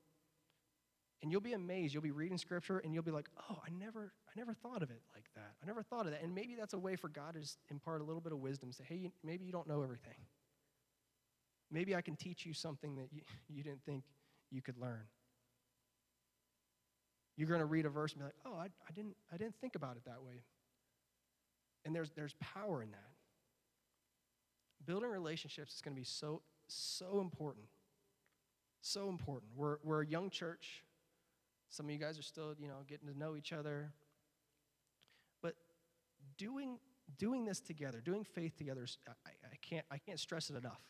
[1.23, 1.93] And you'll be amazed.
[1.93, 4.89] You'll be reading scripture and you'll be like, oh, I never, I never thought of
[4.89, 5.53] it like that.
[5.61, 6.23] I never thought of that.
[6.23, 8.71] And maybe that's a way for God to impart a little bit of wisdom.
[8.71, 10.15] Say, hey, maybe you don't know everything.
[11.69, 14.03] Maybe I can teach you something that you, you didn't think
[14.51, 15.03] you could learn.
[17.37, 19.55] You're going to read a verse and be like, oh, I, I, didn't, I didn't
[19.61, 20.43] think about it that way.
[21.85, 23.09] And there's, there's power in that.
[24.85, 27.65] Building relationships is going to be so, so important.
[28.81, 29.51] So important.
[29.55, 30.83] We're, we're a young church.
[31.69, 33.91] Some of you guys are still, you know, getting to know each other.
[35.41, 35.55] But
[36.37, 36.77] doing,
[37.17, 39.11] doing this together, doing faith together, I,
[39.51, 40.81] I, can't, I can't stress it enough.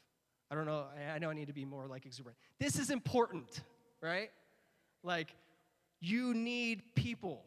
[0.51, 0.83] I don't know,
[1.13, 2.37] I, know I need to be more like exuberant.
[2.59, 3.61] This is important,
[4.01, 4.29] right?
[5.01, 5.33] Like,
[6.01, 7.45] you need people.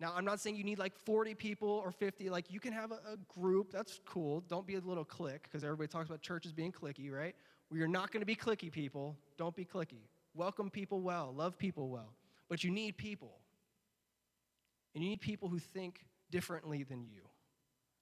[0.00, 2.28] Now, I'm not saying you need like 40 people or 50.
[2.28, 3.72] Like, you can have a, a group.
[3.72, 4.42] That's cool.
[4.48, 7.34] Don't be a little clique because everybody talks about churches being clicky, right?
[7.70, 9.16] We are not going to be clicky people.
[9.38, 10.02] Don't be clicky.
[10.34, 11.32] Welcome people well.
[11.34, 12.12] Love people well.
[12.50, 13.38] But you need people.
[14.94, 17.22] And you need people who think differently than you.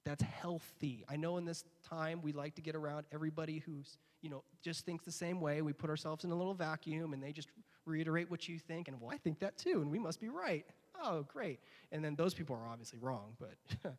[0.04, 1.04] That's healthy.
[1.08, 4.84] I know in this time we like to get around everybody who's, you know, just
[4.84, 5.62] thinks the same way.
[5.62, 7.48] We put ourselves in a little vacuum and they just
[7.86, 10.66] reiterate what you think and well, I think that too and we must be right.
[11.00, 11.60] Oh, great.
[11.92, 13.54] And then those people are obviously wrong, but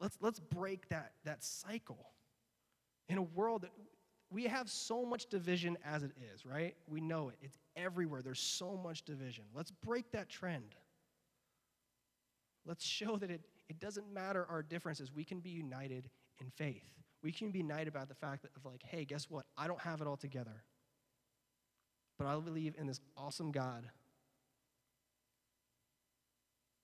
[0.00, 2.10] let's let's break that that cycle.
[3.08, 3.70] In a world that
[4.30, 6.76] we have so much division as it is, right?
[6.86, 7.36] We know it.
[7.40, 8.20] It's everywhere.
[8.20, 9.44] There's so much division.
[9.54, 10.74] Let's break that trend.
[12.66, 15.12] Let's show that it, it doesn't matter our differences.
[15.12, 16.08] We can be united
[16.40, 16.84] in faith.
[17.22, 19.44] We can be united about the fact that, of like, hey, guess what?
[19.56, 20.64] I don't have it all together.
[22.18, 23.88] But I believe in this awesome God.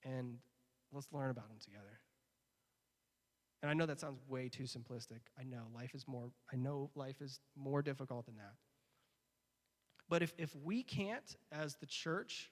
[0.05, 0.39] And
[0.93, 2.01] let's learn about him together.
[3.63, 5.21] And I know that sounds way too simplistic.
[5.41, 8.53] I know life is more, I know life is more difficult than that.
[10.09, 12.51] But if, if we can't, as the church,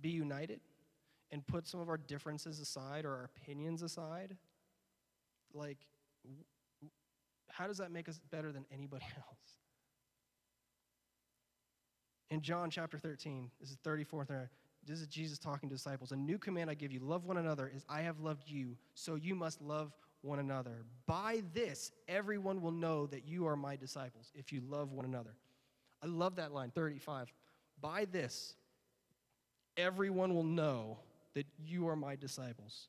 [0.00, 0.60] be united
[1.32, 4.36] and put some of our differences aside or our opinions aside,
[5.52, 5.78] like,
[7.50, 9.58] how does that make us better than anybody else?
[12.30, 14.48] In John chapter 13, this is 34th,
[14.86, 16.12] this is Jesus talking to disciples.
[16.12, 19.16] A new command I give you love one another as I have loved you, so
[19.16, 20.84] you must love one another.
[21.06, 25.34] By this, everyone will know that you are my disciples if you love one another.
[26.02, 27.32] I love that line, 35.
[27.80, 28.54] By this,
[29.76, 30.98] everyone will know
[31.36, 32.88] that you are my disciples.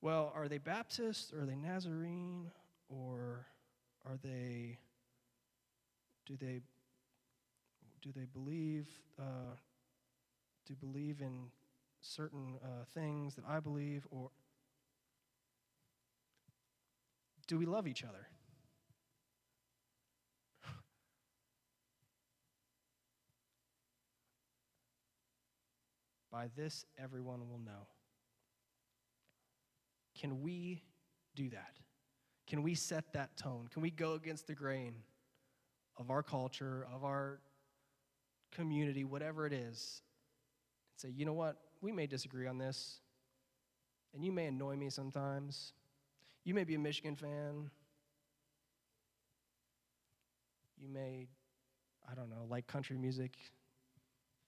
[0.00, 2.50] Well, are they Baptist or are they Nazarene
[2.88, 3.44] or
[4.06, 4.78] are they
[6.24, 6.62] do they
[8.00, 9.56] do they believe uh,
[10.66, 11.50] to believe in
[12.00, 14.30] certain uh, things that I believe, or
[17.46, 18.26] do we love each other?
[26.34, 27.86] By this, everyone will know.
[30.18, 30.82] Can we
[31.36, 31.78] do that?
[32.48, 33.68] Can we set that tone?
[33.72, 34.96] Can we go against the grain
[35.96, 37.38] of our culture, of our
[38.50, 40.02] community, whatever it is,
[40.90, 42.98] and say, you know what, we may disagree on this,
[44.12, 45.72] and you may annoy me sometimes.
[46.42, 47.70] You may be a Michigan fan.
[50.76, 51.28] You may,
[52.10, 53.36] I don't know, like country music.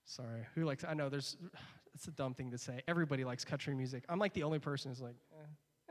[0.07, 1.37] Sorry, who likes, I know there's,
[1.95, 2.81] it's a dumb thing to say.
[2.87, 4.05] Everybody likes country music.
[4.09, 5.17] I'm like the only person who's like,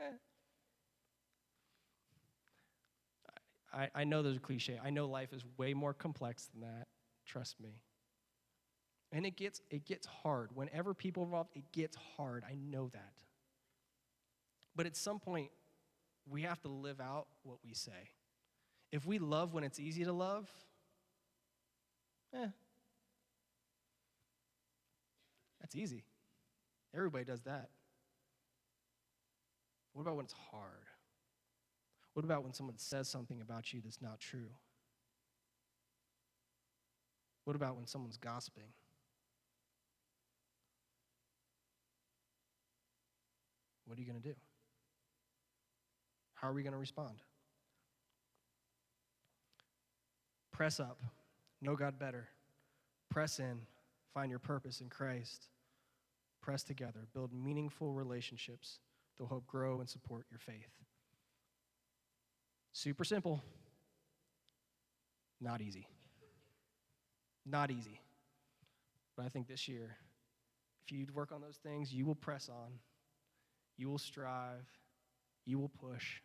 [0.00, 0.10] eh, eh.
[3.72, 4.80] I, I know there's a cliche.
[4.82, 6.86] I know life is way more complex than that.
[7.26, 7.82] Trust me.
[9.12, 10.48] And it gets, it gets hard.
[10.54, 12.42] Whenever people are involved, it gets hard.
[12.48, 13.12] I know that.
[14.74, 15.50] But at some point,
[16.28, 18.10] we have to live out what we say.
[18.92, 20.48] If we love when it's easy to love,
[22.34, 22.46] eh,
[25.66, 26.04] that's easy.
[26.94, 27.70] Everybody does that.
[29.94, 30.86] What about when it's hard?
[32.14, 34.50] What about when someone says something about you that's not true?
[37.44, 38.68] What about when someone's gossiping?
[43.86, 44.34] What are you going to do?
[46.34, 47.16] How are we going to respond?
[50.52, 51.00] Press up.
[51.60, 52.28] Know God better.
[53.10, 53.58] Press in.
[54.14, 55.48] Find your purpose in Christ.
[56.46, 57.08] Press together.
[57.12, 58.78] Build meaningful relationships
[59.16, 60.70] that will help grow and support your faith.
[62.72, 63.42] Super simple.
[65.40, 65.88] Not easy.
[67.44, 68.00] Not easy.
[69.16, 69.96] But I think this year,
[70.86, 72.78] if you work on those things, you will press on
[73.76, 74.66] you will strive,
[75.44, 76.22] you will push,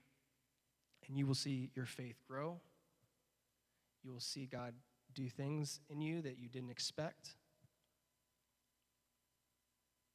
[1.08, 2.62] and you will see your faith grow.
[4.04, 4.76] You will see God
[5.16, 7.32] do things in you that you didn't expect,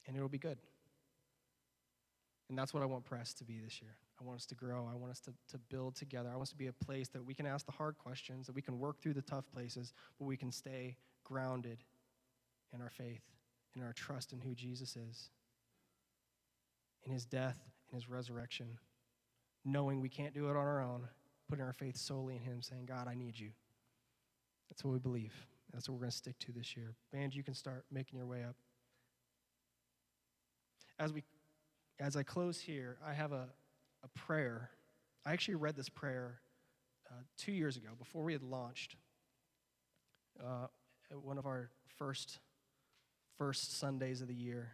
[0.06, 0.58] and it'll be good.
[2.48, 3.96] And that's what I want Press to be this year.
[4.20, 4.88] I want us to grow.
[4.90, 6.28] I want us to, to build together.
[6.28, 8.54] I want us to be a place that we can ask the hard questions, that
[8.54, 11.78] we can work through the tough places, but we can stay grounded
[12.72, 13.22] in our faith,
[13.74, 15.30] in our trust in who Jesus is
[17.06, 17.58] in his death
[17.90, 18.66] in his resurrection,
[19.64, 21.08] knowing we can't do it on our own,
[21.48, 23.50] putting our faith solely in him, saying, God, I need you.
[24.68, 25.34] That's what we believe.
[25.72, 26.94] That's what we're going to stick to this year.
[27.12, 28.56] Band, you can start making your way up.
[30.98, 31.22] As we
[31.98, 33.48] as I close here, I have a,
[34.04, 34.70] a prayer.
[35.24, 36.40] I actually read this prayer
[37.10, 38.96] uh, two years ago before we had launched
[40.44, 40.66] uh,
[41.10, 42.38] one of our first
[43.38, 44.72] first Sundays of the year.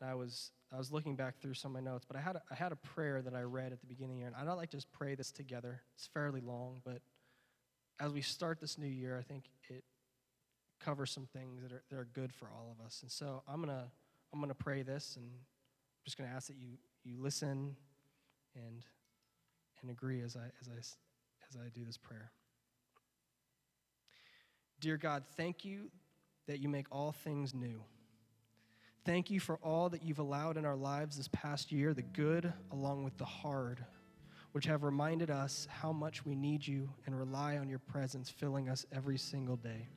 [0.00, 2.36] And I was I was looking back through some of my notes, but I had
[2.36, 4.50] a, I had a prayer that I read at the beginning of the year, and
[4.50, 5.80] I'd like to just pray this together.
[5.94, 7.00] It's fairly long, but
[8.00, 9.84] as we start this new year, I think it
[10.78, 13.00] covers some things that are, that are good for all of us.
[13.02, 13.90] And so I'm gonna
[14.32, 17.76] I'm gonna pray this, and I'm just gonna ask that you you listen
[18.54, 18.84] and
[19.80, 22.30] and agree as I as I as I do this prayer.
[24.80, 25.90] Dear God, thank you
[26.46, 27.82] that you make all things new.
[29.04, 32.52] Thank you for all that you've allowed in our lives this past year, the good
[32.70, 33.84] along with the hard,
[34.52, 38.68] which have reminded us how much we need you and rely on your presence filling
[38.68, 39.88] us every single day.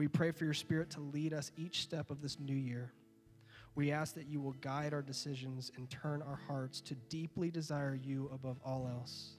[0.00, 2.94] We pray for your spirit to lead us each step of this new year.
[3.74, 7.94] We ask that you will guide our decisions and turn our hearts to deeply desire
[7.94, 9.36] you above all else.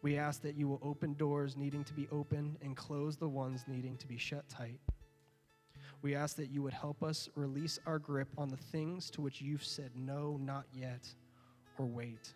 [0.00, 3.66] We ask that you will open doors needing to be opened and close the ones
[3.68, 4.80] needing to be shut tight.
[6.00, 9.42] We ask that you would help us release our grip on the things to which
[9.42, 11.06] you've said no, not yet,
[11.76, 12.32] or wait.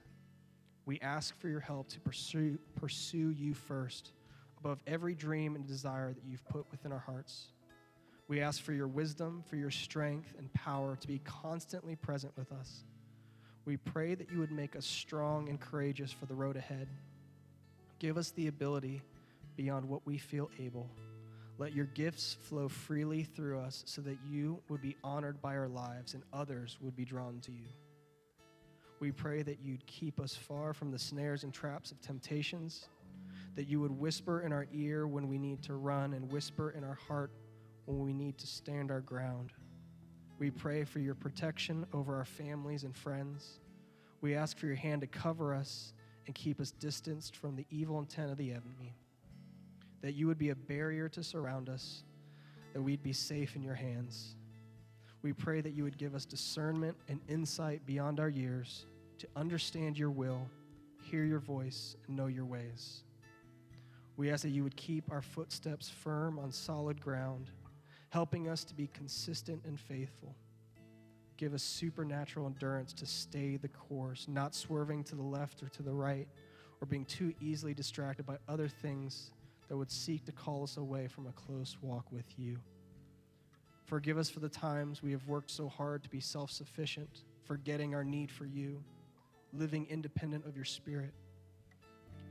[0.84, 4.12] We ask for your help to pursue, pursue you first
[4.60, 7.48] above every dream and desire that you've put within our hearts.
[8.28, 12.52] We ask for your wisdom, for your strength and power to be constantly present with
[12.52, 12.84] us.
[13.64, 16.88] We pray that you would make us strong and courageous for the road ahead.
[17.98, 19.02] Give us the ability
[19.56, 20.88] beyond what we feel able.
[21.58, 25.68] Let your gifts flow freely through us so that you would be honored by our
[25.68, 27.66] lives and others would be drawn to you.
[28.98, 32.88] We pray that you'd keep us far from the snares and traps of temptations
[33.60, 36.82] that you would whisper in our ear when we need to run and whisper in
[36.82, 37.30] our heart
[37.84, 39.52] when we need to stand our ground.
[40.38, 43.60] We pray for your protection over our families and friends.
[44.22, 45.92] We ask for your hand to cover us
[46.24, 48.96] and keep us distanced from the evil intent of the enemy.
[50.00, 52.04] That you would be a barrier to surround us,
[52.72, 54.36] that we'd be safe in your hands.
[55.20, 58.86] We pray that you would give us discernment and insight beyond our years
[59.18, 60.48] to understand your will,
[61.02, 63.02] hear your voice, and know your ways.
[64.20, 67.48] We ask that you would keep our footsteps firm on solid ground,
[68.10, 70.36] helping us to be consistent and faithful.
[71.38, 75.82] Give us supernatural endurance to stay the course, not swerving to the left or to
[75.82, 76.28] the right,
[76.82, 79.30] or being too easily distracted by other things
[79.68, 82.58] that would seek to call us away from a close walk with you.
[83.86, 87.94] Forgive us for the times we have worked so hard to be self sufficient, forgetting
[87.94, 88.84] our need for you,
[89.54, 91.14] living independent of your spirit.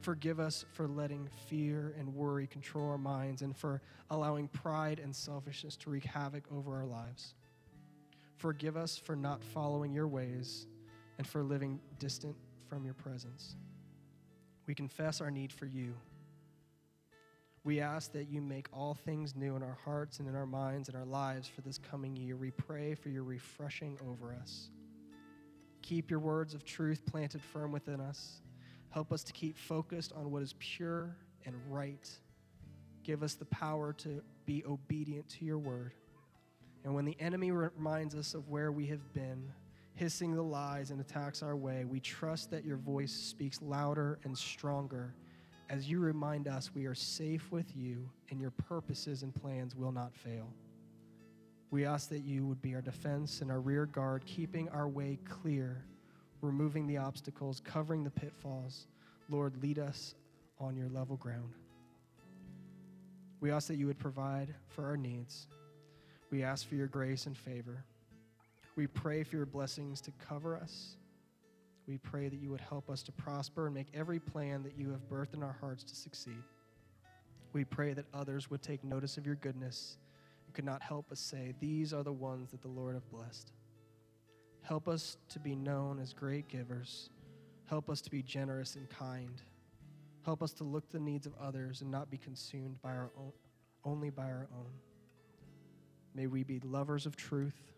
[0.01, 5.13] Forgive us for letting fear and worry control our minds and for allowing pride and
[5.13, 7.33] selfishness to wreak havoc over our lives.
[8.37, 10.67] Forgive us for not following your ways
[11.17, 12.35] and for living distant
[12.69, 13.57] from your presence.
[14.67, 15.93] We confess our need for you.
[17.65, 20.87] We ask that you make all things new in our hearts and in our minds
[20.87, 22.37] and our lives for this coming year.
[22.37, 24.69] We pray for your refreshing over us.
[25.81, 28.41] Keep your words of truth planted firm within us
[28.89, 31.15] Help us to keep focused on what is pure
[31.45, 32.09] and right.
[33.03, 35.93] Give us the power to be obedient to your word.
[36.83, 39.51] And when the enemy reminds us of where we have been,
[39.95, 44.37] hissing the lies and attacks our way, we trust that your voice speaks louder and
[44.37, 45.13] stronger
[45.69, 49.91] as you remind us we are safe with you and your purposes and plans will
[49.91, 50.51] not fail.
[51.69, 55.19] We ask that you would be our defense and our rear guard, keeping our way
[55.29, 55.85] clear
[56.41, 58.87] removing the obstacles, covering the pitfalls.
[59.29, 60.15] Lord, lead us
[60.59, 61.53] on your level ground.
[63.41, 65.47] We ask that you would provide for our needs.
[66.31, 67.85] We ask for your grace and favor.
[68.75, 70.95] We pray for your blessings to cover us.
[71.87, 74.91] We pray that you would help us to prosper and make every plan that you
[74.91, 76.43] have birthed in our hearts to succeed.
[77.51, 79.97] We pray that others would take notice of your goodness
[80.45, 83.51] and could not help but say, These are the ones that the Lord have blessed.
[84.61, 87.09] Help us to be known as great givers.
[87.65, 89.41] Help us to be generous and kind.
[90.23, 93.11] Help us to look to the needs of others and not be consumed by our
[93.17, 93.31] own,
[93.83, 94.71] only by our own.
[96.13, 97.71] May we be lovers of truth.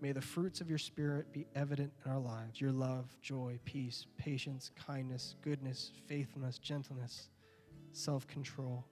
[0.00, 4.06] May the fruits of your Spirit be evident in our lives your love, joy, peace,
[4.18, 7.28] patience, kindness, goodness, faithfulness, gentleness,
[7.92, 8.84] self control.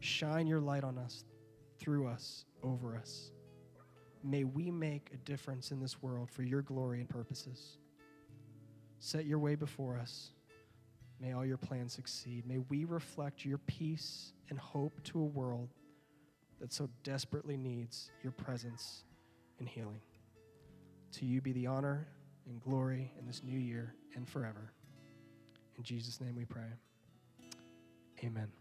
[0.00, 1.24] Shine your light on us,
[1.78, 3.30] through us, over us.
[4.22, 7.78] May we make a difference in this world for your glory and purposes.
[8.98, 10.30] Set your way before us.
[11.20, 12.46] May all your plans succeed.
[12.46, 15.68] May we reflect your peace and hope to a world
[16.60, 19.04] that so desperately needs your presence
[19.58, 20.00] and healing.
[21.12, 22.06] To you be the honor
[22.46, 24.72] and glory in this new year and forever.
[25.76, 26.70] In Jesus' name we pray.
[28.24, 28.57] Amen.